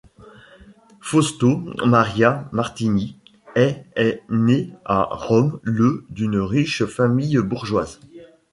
Fausto 1.01 1.57
Maria 1.85 2.49
Martini 2.53 3.15
est 3.53 3.85
est 3.95 4.23
né 4.31 4.71
à 4.83 5.03
Rome 5.11 5.59
le 5.61 6.07
d'une 6.09 6.39
riche 6.39 6.85
famille 6.85 7.37
bourgeoise. 7.37 7.99